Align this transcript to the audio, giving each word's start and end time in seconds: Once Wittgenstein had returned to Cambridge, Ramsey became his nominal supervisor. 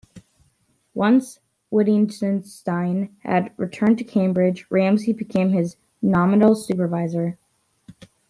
Once 0.95 1.37
Wittgenstein 1.69 3.15
had 3.19 3.53
returned 3.55 3.99
to 3.99 4.03
Cambridge, 4.03 4.65
Ramsey 4.71 5.13
became 5.13 5.51
his 5.51 5.75
nominal 6.01 6.55
supervisor. 6.55 7.37